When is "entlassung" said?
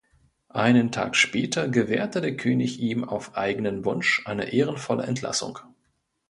5.03-5.59